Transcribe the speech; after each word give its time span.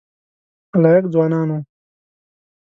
لایق 0.81 1.05
ځوانان 1.13 1.47
وو. 1.53 1.59